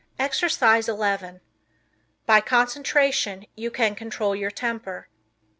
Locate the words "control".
3.93-4.35